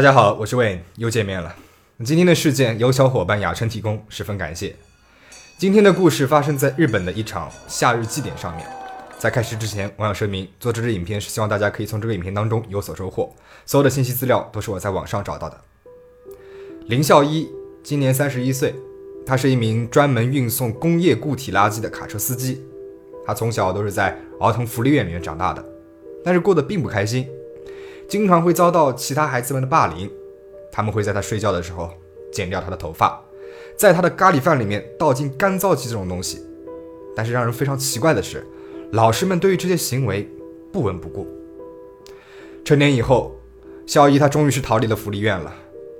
[0.00, 1.54] 大家好，我是 Wayne，又见面了。
[2.02, 4.74] 今天的事件由小伙伴雅琛提供，十分感谢。
[5.58, 8.66] 今天的故事发生在日本的一场夏日祭典上面。
[9.18, 13.30] 在开始之前，我想声明，做这支影片是希望大家可以从这个影片当中有所收获。
[13.66, 15.60] 所有的信息资料都是我在网上找到的。
[16.86, 17.46] 林孝一
[17.82, 18.74] 今年三十一岁，
[19.26, 22.64] 他是一名专门运送工业固体垃圾的卡车司机。
[23.26, 25.62] 他从小都是在儿童福利院里面长大的，
[26.24, 27.28] 但是过得并不开心。
[28.10, 30.10] 经常会遭到其他孩子们的霸凌，
[30.72, 31.88] 他们会在他睡觉的时候
[32.32, 33.22] 剪掉他的头发，
[33.76, 36.44] 在他的咖喱饭里面倒进干燥剂这种东西。
[37.14, 38.44] 但是让人非常奇怪的是，
[38.90, 40.28] 老师们对于这些行为
[40.72, 41.24] 不闻不顾。
[42.64, 43.36] 成年以后，
[43.86, 45.54] 小一他终于是逃离了福利院了，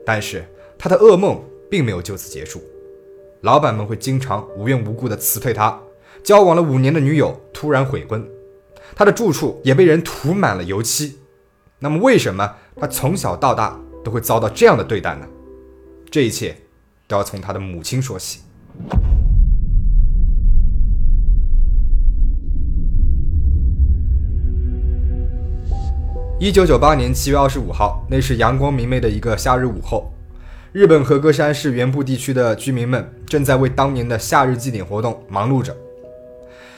[0.05, 0.45] 但是
[0.77, 1.41] 他的噩梦
[1.71, 2.61] 并没有就此结束。
[3.43, 5.81] 老板们会经常无缘无故的辞退他，
[6.25, 8.29] 交往了五年的女友突然悔婚，
[8.97, 11.17] 他的住处也被人涂满了油漆。
[11.83, 15.27] 那么，为什么他从小到大都会遭到这样的对待呢？
[16.11, 16.55] 这一切
[17.09, 18.41] 都要从他的母亲说起。
[26.39, 30.13] 一九九八年七月二十五号，那是阳光明媚的一个夏日午后，
[30.73, 35.75] 日本和歌山市原部地区的居民们正在为当年的夏日祭典活动忙碌着。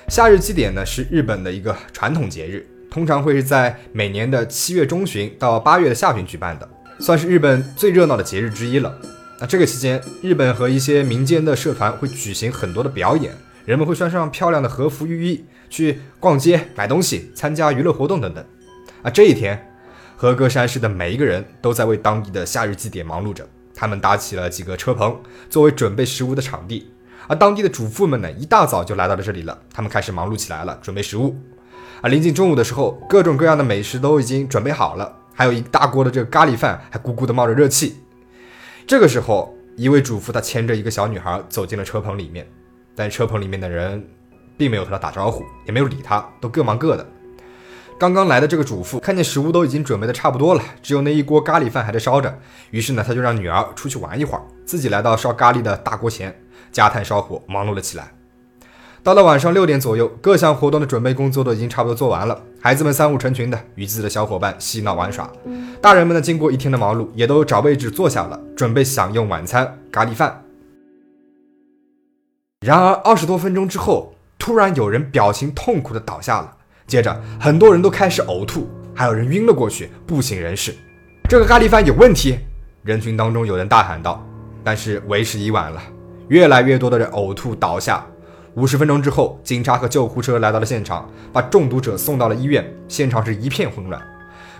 [0.06, 2.64] 夏日祭典呢，是日本的一个传统节日。
[2.92, 6.68] 通常会是在每年的七月中旬到八月的下旬举办的，
[7.00, 8.94] 算是日本最热闹的节日之一了。
[9.40, 13.34] 那这个期间，日本和一些民间的社团会举行很多的表演，
[13.64, 18.44] 人们会穿上漂亮的和服浴衣去逛街、买东西、参加娱乐活动等等。
[19.00, 19.72] 啊，这一天，
[20.14, 23.48] 和歌山市的每一个人都在为当地的夏日祭典忙碌着。
[23.74, 25.18] 他们搭起了几个车棚，
[25.48, 26.90] 作为准备食物的场地。
[27.26, 31.34] 而当地的主妇们呢，一大早就来到了这里了，他们开始忙碌起来了，准备食物。
[32.02, 38.02] 而临近中午的时候，各种各样的美食都已经准备好了，还有一大锅的这个咖喱饭，还咕咕的冒着热气。
[38.88, 42.44] 这个时候，一位主妇她牵着一个小女孩走进了车棚里面，
[42.96, 44.04] 但车棚里面的人
[44.58, 47.06] 并没有和她打招呼，也没有理她，都各忙各的。
[48.00, 52.36] 刚刚来的这个主妇看见食物都已经准备的差不多了，只有那一锅咖喱饭还在烧着，
[52.72, 56.36] 于是呢，她就让女儿出去玩一会儿，自己来到烧咖喱的大锅前，
[56.72, 58.12] 加炭烧火，忙碌了起来。
[59.04, 62.40] 到了晚上六点左右，各项活动的准备工作都已经差不多做完了。
[62.60, 65.28] 孩子们三五成群的与自己的小伙伴嬉闹玩耍，
[65.80, 70.44] 大人们呢，经过一天的忙碌，也都找位置坐下了，准备享用晚餐咖喱饭。
[72.64, 80.72] 然而二十多分钟之后，突然有人表情痛苦的倒下了，接着很多人都开始呕吐，还有人晕了过去，不省人事。
[81.28, 82.38] 这个咖喱饭有问题！
[82.84, 84.24] 人群当中有人大喊道。
[84.62, 85.82] 但是为时已晚了，
[86.28, 88.06] 越来越多的人呕吐倒下。
[88.54, 92.62] 五十分钟之后，警察和救护车来到了现场，把中毒者送到了医院。
[92.86, 94.00] 现场是一片混乱。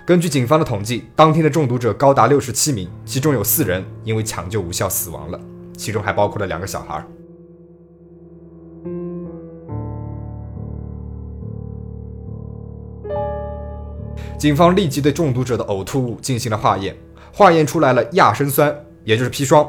[0.07, 5.39] 根据警方的统计，当天的中毒者高达六十七名，其中有四人因为抢救无效死亡了，
[5.77, 7.05] 其中还包括了两个小孩。
[14.39, 16.97] 警方立即对中毒者的呕吐物进行了化验，
[17.31, 18.75] 化验出来了亚砷酸，
[19.05, 19.69] 也就是砒霜。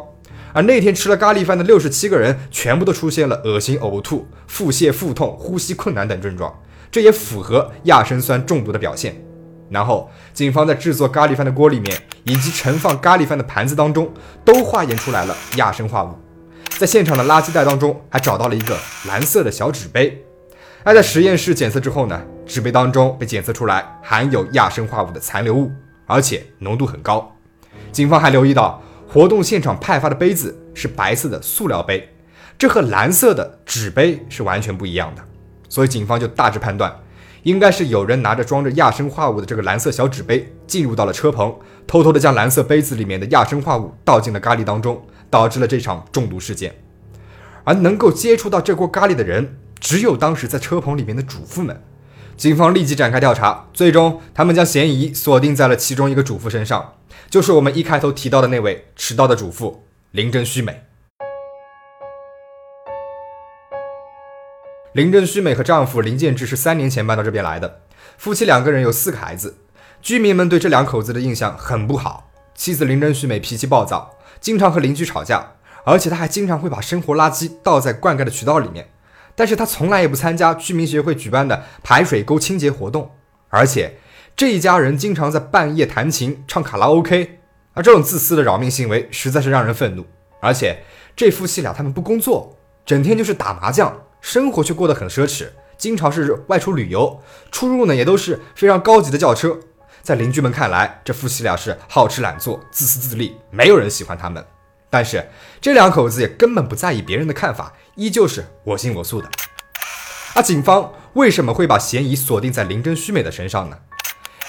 [0.54, 9.20] 而那天吃了咖喱饭的六十七个人，全部都出现了恶心、呕吐、腹泻、腹痛、呼吸困难等症状，这也符合亚砷酸中毒的表现。
[9.70, 14.14] 然后，警方在制作咖喱饭的锅里面，以及盛放咖喱饭的盘子当中，
[14.46, 16.10] 都化验出来了亚砷化物。
[16.78, 18.78] 在现场的垃圾袋当中，还找到了一个
[19.08, 20.24] 蓝色的小纸杯。
[20.84, 25.72] 而在实验室检测之后呢，纸杯当中被检测出来含有亚砷化物的残留物，
[26.06, 27.36] 而且浓度很高。
[27.92, 28.80] 警方还留意到。
[29.14, 32.10] 活动现场派发的杯子是白色的塑料杯，
[32.58, 35.22] 这和蓝色的纸杯是完全不一样的，
[35.70, 36.92] 所以警方就大致判断，
[37.44, 45.00] 应该是有人拿着装着亚砷化物的这个蓝色小纸杯进入到了车棚，偷偷的将蓝色杯子里面的亚砷化物倒进了咖喱当中，
[45.30, 46.74] 导致了这场中毒事件。
[47.66, 51.80] 而能够接触到这锅咖喱的人，只有当时在车棚里面的主妇们。
[52.36, 56.96] 警方立即展开调查，最终他们将嫌疑锁定在了其中一个主妇身上。
[57.30, 60.84] 就是我们一开头提到的那位迟到的主妇林真须美。
[64.94, 67.82] 林真须美和丈夫林建志是三年前搬到这边来的，
[68.18, 69.58] 夫妻两个人有四个孩子。
[70.02, 72.30] 居民们对这两口子的印象很不好。
[72.54, 75.54] 妻子林真须美脾气暴躁，经常和邻居吵架，
[75.86, 78.90] 而且她还经常会把生活垃圾倒在灌溉的渠道里面。
[79.36, 83.12] 但是他从来也不参加居民协会举办的排水沟清洁活动，
[83.50, 83.98] 而且。
[84.36, 87.38] 这一家人经常在半夜弹琴、唱卡拉 OK，
[87.76, 90.04] 而这种自私的扰民行为实在是让人愤怒。
[90.42, 90.84] 而且
[91.16, 97.22] 这夫妻俩他们不工作，整天就是打麻将，生活却过得很奢侈，经常是外出旅游，
[97.52, 99.56] 出入呢也都是非常高级的轿车。
[100.02, 104.44] 在邻居们看来，这夫妻俩是好吃懒做、自私自利，没有人喜欢他们。
[104.94, 105.28] 但是
[105.60, 109.28] 这两口子也根本不在意别人的看法，依旧是我行我素的。
[110.36, 113.78] 而警方为什么会把嫌疑锁定在林真须美的身上呢？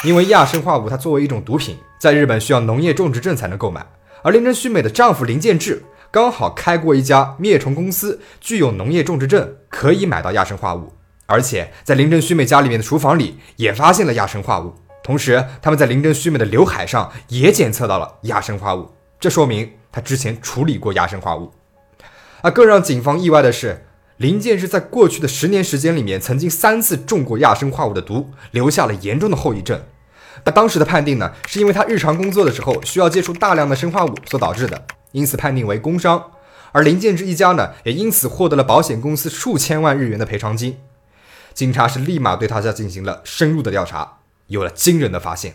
[0.02, 3.86] 因为亚砷化物它作为一种毒品，在日本需要农业种植证才能购买，
[4.22, 10.92] 而林真须美的丈夫林建志刚好开过一家灭虫公司，具有农业种植证，可以买到亚砷化物。
[11.24, 21.52] 而且在林真须美家里面的厨房里也发现了亚砷化物，同时他们在林真须美的刘海上也检测到了亚砷化物，这说明他之前处理过亚砷化物。
[22.42, 23.86] 而更让警方意外的是，
[24.16, 29.80] 林建志在过去的十年时间里面曾经三次中过亚砷化物的毒，留下了严重的后遗症。
[30.44, 36.32] 那当时的判定呢，是因为他日常工作的时候需要接触大量的生化物所导致的，因此判定为工伤。
[36.72, 40.76] 而林建志一家呢，也因此获得了保险公司数千万日元的赔偿金。
[41.52, 44.18] 警察是立马对他家进行了深入的调查，
[44.48, 45.54] 有了惊人的发现。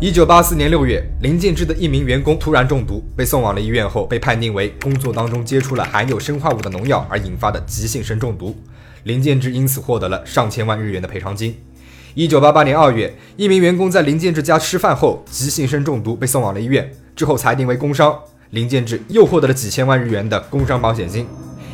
[0.00, 8.54] 一九八四年六月，林建志的一名员工突然中毒，被送往了医院后，被判定为工作当中接触了含有生化物的农药而引发的急性砷中毒。
[9.02, 11.56] 林建志因此获得了上千万日元的赔偿金。
[12.14, 16.88] 一九八八年二月，一名员工在林建志家吃饭后急性砷中毒，被送往了医院。
[17.16, 18.16] 之后裁定为工伤，
[18.50, 21.26] 林建志又获得了几千万日元的工伤保险金。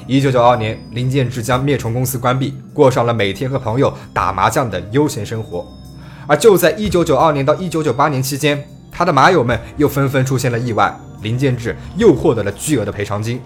[0.06, 5.67] 一九九二年，林建志将灭虫公司关闭，过上了每天和朋友打麻将的悠闲生活。
[6.26, 13.41] 而就在一九九二年到一九九八年期间，他的麻友们又纷纷出现了意外，林建志又获得了巨额的赔偿金。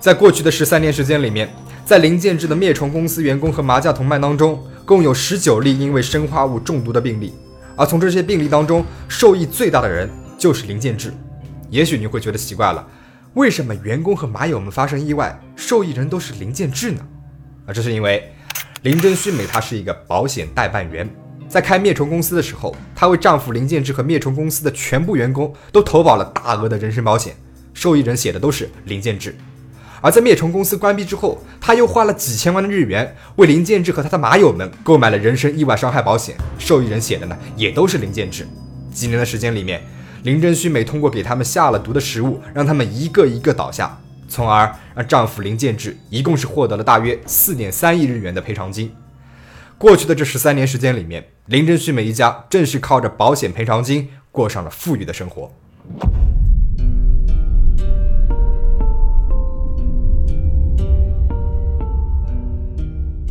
[0.00, 1.48] 在过去的十三年时间里面，
[1.84, 7.34] 在林建志的灭虫公司员工和麻将同伴当中，共有十九例因为生化物中毒的病例，
[7.76, 11.12] 而从这些病例当中，受益最大的人就是林建志。
[11.70, 12.86] 也许你会觉得奇怪了，
[13.34, 17.00] 为什么员工和麻友们发生意外，受益人都是林建志呢？
[17.66, 18.32] 啊，这是因为
[18.82, 21.08] 林真须美她是一个保险代办员，
[21.48, 27.34] 在开灭虫公司的时候，她为丈夫林建志和灭虫公司的全部员工都投保了大额的人身保险，
[27.72, 29.34] 受益人写的都是林建志。
[30.00, 38.46] 而在灭虫公司关闭之后，她又花了几千万的日元为林建志和他的麻友们购买了人身意外伤害保险，受益人写的呢也都是林建志。
[38.92, 39.82] 几年的时间里面。
[40.24, 43.96] 林真须美通过给他们下了毒的食物，让他们一个一个倒下，
[44.28, 48.92] 从而让丈夫林建志一共是获得了大约四点三亿日元的赔偿金。
[49.78, 55.52] 过去的这十三年时间里面，林真须美一家正是靠着保险赔偿金过上了富裕的生活。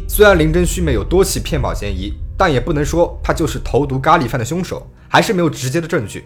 [0.07, 6.23] 虽然林真须美有多起骗保嫌疑，但也不能说她就是投毒咖喱饭的凶手，还是没有直接的证据。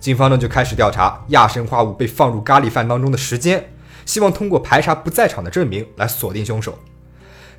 [0.00, 3.64] 警方呢就开始调查亚砷化物被放入咖喱饭当中的时间，
[4.04, 6.76] 希望通过排查不在场的证明来锁定凶手。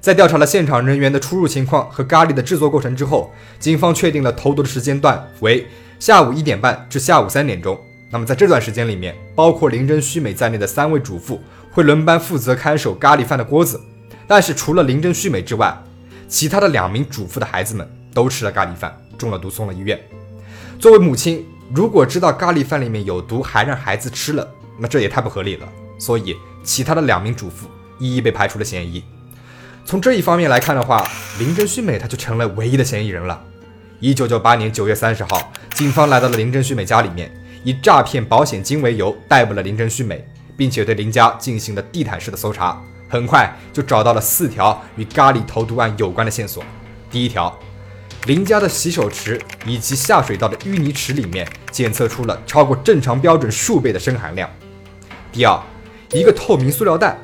[0.01, 5.67] 在调查了现场人员的出入情况和咖喱的制作过程之后，警方确定了投毒的时间段为
[5.99, 7.79] 下午一点半至下午三点钟。
[8.09, 11.39] 那么在这段时间里面，包括林真须美在内的三位主妇
[11.71, 13.79] 会轮班负责看守咖喱饭的锅子。
[14.27, 15.77] 但是除了林真须美之外，
[16.27, 19.99] 其他的两名主妇的孩子们都吃了咖喱饭，中了毒送了医院。
[20.79, 21.45] 作为母亲。
[21.73, 24.45] 如果知道咖喱饭里面有毒，还让孩子吃了，
[24.77, 25.65] 那这也太不合理了。
[25.97, 27.65] 所以，其他的两名主妇
[27.97, 29.01] 一一被排除了嫌疑。
[29.85, 31.05] 从这一方面来看的话，
[31.39, 33.41] 林真须美她就成了唯一的嫌疑人了。
[33.99, 37.31] 一九九八年九月三十号，警方来到了林真须美家里面，
[37.63, 42.81] 以诈骗保险金为由逮捕了林真须美，并且对林家进行了地毯式的搜查。
[43.09, 46.63] 很快就找到了四条与咖喱投毒案有关的线索。
[47.09, 47.57] 第一条。
[48.27, 54.47] 林家的洗手池以及下水道的淤泥池里面检测出了超过正常标准数倍的砷含量。
[55.31, 55.59] 第二，
[56.11, 57.17] 一个透明塑料袋，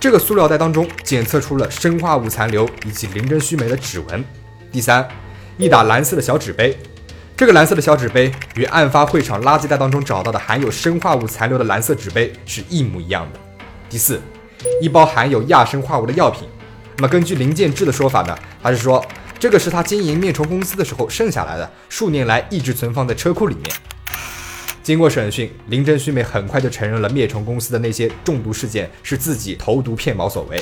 [0.00, 4.24] 这个塑料袋当中检测出了生化物残留以及林真须美的指纹。
[4.72, 5.06] 第三，
[5.58, 6.74] 一打蓝色的小纸杯，
[7.36, 13.38] 这个蓝色的小纸杯与案发会场垃圾袋当中找到的含有生化物残留的蓝色纸杯是一模一样的。
[13.90, 14.18] 第四，
[14.80, 16.48] 一包含有亚生化物的药品。
[16.96, 19.04] 那么根据林建志的说法呢，他是说。
[19.38, 23.74] 这个是他经营灭虫公司的时候剩下来的，数年来一直存放在车库里面。
[24.90, 30.60] 经过审讯，林真须美很快就承认了灭虫公司的那些中毒事件是自己投毒骗保所为。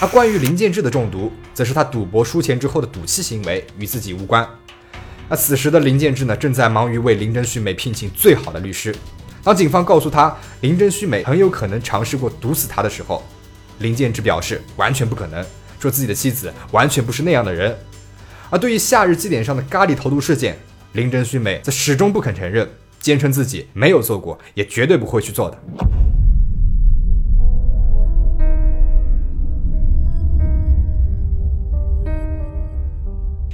[0.00, 4.48] 而关于林建志的中毒，则是他赌博输钱之后的赌气行为，与自己无关。
[5.28, 8.94] 而此时的林建志呢，正在忙于为林真须美聘请最好的律师。
[9.42, 13.24] 当警方告诉他林真须美很有可能尝试过毒死他的时候，
[13.80, 15.44] 林建志表示完全不可能，
[15.80, 17.76] 说自己的妻子完全不是那样的人。
[18.50, 20.56] 而对于夏日祭典上的咖喱投毒事件，
[20.92, 22.68] 林真须美则始终不肯承认，
[23.04, 25.58] 坚称自己没有做过，也绝对不会去做的。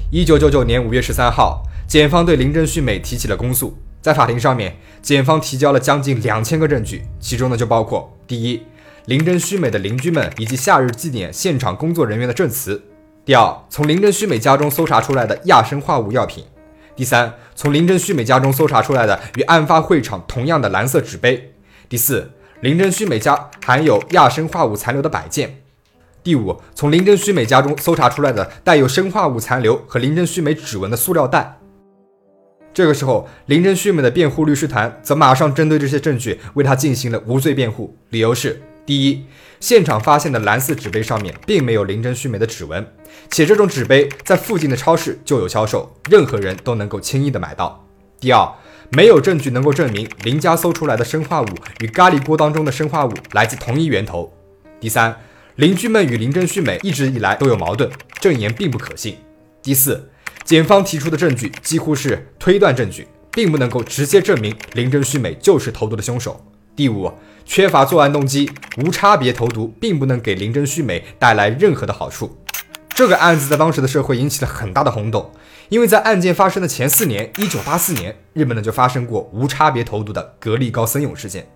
[0.09, 3.77] 一九九九年五月十三号，检方对林真旭美提起了公诉。
[4.01, 8.63] 在法庭上面，检方提交了将近两千个证据，其中呢就包括：第一，
[9.07, 12.77] 林真旭美的邻居们以及夏日祭典现场工作人员的证词；
[13.25, 16.45] 第二，从林真旭美家中搜查出来的亚生化物药品；
[17.01, 21.35] 第三，从林真须美家中搜查出来的与案发会场同样的蓝色纸杯；
[21.89, 22.31] 第四，
[22.61, 25.49] 林真须美家含有亚生化物残留的摆件；
[26.23, 31.57] 第五，从林真须美家中搜查出来的带有生化物残留和林真须美指纹的塑料袋。
[32.75, 39.25] 这个时候，林真须美的辩护律师团则马上针对这些证据为他进行了无罪辩护，理由是：第一，
[39.61, 42.87] 现场发现的蓝色纸杯上面并没有林真须美的指纹，
[43.31, 47.87] 且这种纸杯在附近的超市就有销售，任何人都能够轻易的买到；
[48.19, 48.49] 第二，
[48.91, 51.49] 没有证据能够证明林家搜出来的生化物
[51.81, 54.33] 与咖喱锅当中的生化物来自同一源头；
[54.81, 55.15] 第三，
[55.57, 57.89] 邻居们与林真须美一直以来都有矛盾，
[58.21, 59.15] 证言并不可信；
[59.63, 60.11] 第四。
[60.43, 66.45] 检方提出的证据几乎是推断证据，并不能够直接证明林真须美就是投毒的凶手。
[66.77, 67.13] 第五，
[67.45, 72.39] 缺乏作案动机，无差别投毒并不能给林真须美带来任何的好处。
[72.95, 75.31] 这个案子在当时的社会引起了很大的轰动，
[75.69, 81.47] 因为在案件发生的前四年，一九八四年，日本呢就发生过无差别投毒的格力高森永事件。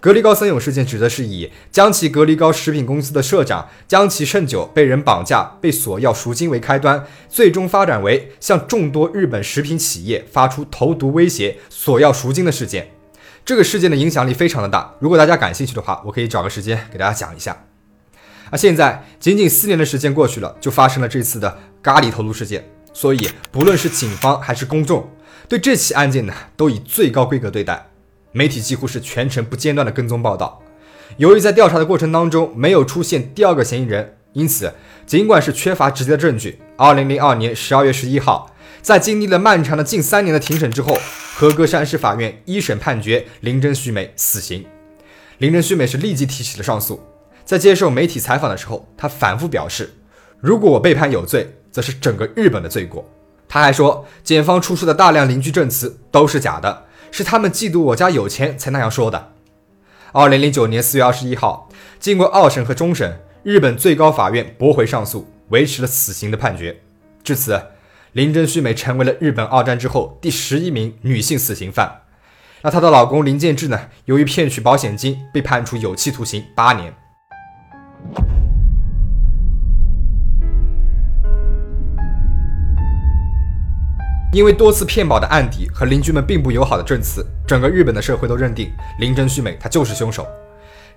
[0.00, 12.92] 格力高森永事件指的是以江崎格力高食品公司的社长江崎胜久被人绑架、被索要赎金为开端，最终发展为向众多日本食品企业发出投毒威胁、索要赎金的事件。
[13.48, 17.64] 这个事件的影响力非常的大，如果大家感兴趣的话，我可以找个时间给大家讲一下。
[18.50, 25.08] 啊，现在仅仅四年的时间过去了，就发生了这次的咖喱投毒事件，所以不论是警方还是公众，
[25.48, 27.86] 对这起案件呢，都以最高规格对待。
[28.32, 30.60] 媒体几乎是全程不间断的跟踪报道。
[31.16, 34.74] 由于在调查的过程当中没有出现第二个嫌疑人，因此
[35.06, 40.94] 尽管是缺乏直接的证据，二零零二年十二月十一号，在经历了漫长的近三年的庭审之后，
[41.38, 44.66] 和歌山市法院一审判决林真须美死刑。
[45.38, 47.00] 林真须美是立即提起了上诉。
[47.44, 49.88] 在接受媒体采访的时候，他反复表示
[50.42, 53.08] ：“如果我被判有罪，则是整个日本的罪过。”
[53.48, 56.86] 他还说，检方出示的大量邻居证词都是假的。
[57.12, 59.34] 是他们嫉妒我家有钱才那样说的。
[60.10, 61.68] 二零零九年四月二十一号，
[62.00, 66.80] 经过二审和终审，日本最高法院驳回上诉，维持了死刑的判决。
[67.22, 67.62] 至此，
[68.12, 72.02] 林真须美成为了日本二战之后第十一名女性死刑犯。
[72.62, 73.78] 那她的老公林建志呢？
[74.06, 76.92] 由于骗取保险金，被判处有期徒刑八年。
[84.32, 90.26] 因为多次骗保的案底和邻居们并不友好的证词，整个日本的社会都认定林真须美她就是凶手。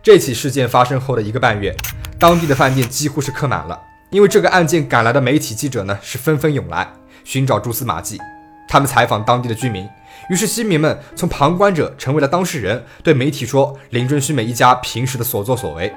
[0.03, 1.75] 这起事件发生后的一个半月，
[2.17, 6.91] 当地的饭店几乎是客满了，因为这个案件赶来的媒体记者呢是纷纷涌来
[7.23, 8.19] 寻找蛛丝马迹。
[8.67, 9.87] 他们采访当地的居民，
[10.29, 15.93] 于是新民们从旁观者成为了当事人，对媒体说林真须美一家平时的所作所为。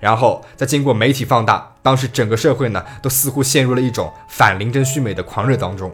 [0.00, 5.90] 然后再经过媒体放大，当时整个社会呢都似乎陷入了一种反林真须美的狂热当中。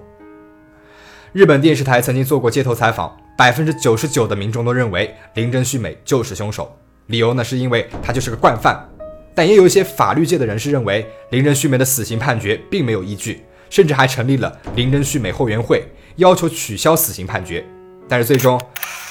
[1.33, 6.77] 日本电视台曾经做过街头采访，百分之九十九的民众都认为林真须美就是凶手。
[7.07, 8.87] 理由呢，是因为他就是个惯犯。
[9.33, 15.83] 但也有一些法律界的人士认为林真须美的死刑判决并没有依据，甚至还成立了林真旭美后援会，
[16.17, 17.65] 要求取消死刑判决。
[18.07, 18.61] 但是最终，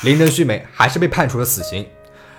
[0.03, 1.87] 林真旭美还是被判处了死刑，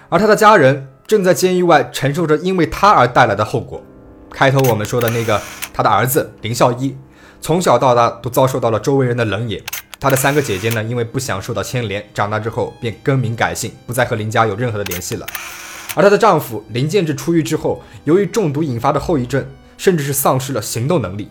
[0.09, 3.83] 而她的家人正在监狱外承受着因为她而带来的后果。
[4.31, 5.41] 开头我们说的那个，
[5.73, 6.97] 他的儿子林孝一。
[7.41, 9.61] 从小到大都遭受到了周围人的冷眼。
[9.99, 15.27] 她的三个姐姐呢，因为不想受到牵连，长大之后便更名改姓，不再和林家有任何的联系了。
[15.95, 19.45] 而她的丈夫林建志出狱之后，由于中毒引发的后遗症，
[19.77, 21.29] 甚至是丧失了行动能力。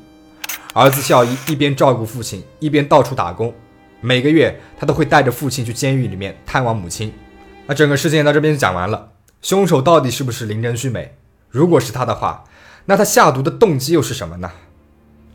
[0.74, 3.54] 儿子孝一一边照顾父亲，一边到处打工。
[4.02, 7.14] 每个月他都会带着父亲去监狱里面探望母亲。
[7.66, 9.12] 那整个事件到这边就讲完了。
[9.42, 11.16] 凶手到底是不是林真须美？
[11.50, 12.44] 如果是他的话，
[12.86, 14.52] 那他下毒的动机又是什么呢？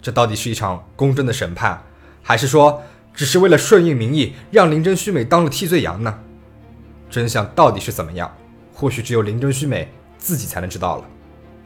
[0.01, 1.83] 这到底是一场公正的审判，
[2.23, 2.83] 还是说
[3.15, 6.19] 只是为了顺应民意，让林真须美当了替罪羊呢？
[7.09, 8.35] 真相到底是怎么样？
[8.73, 11.05] 或许只有林真须美自己才能知道了。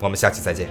[0.00, 0.68] 我们下期再见。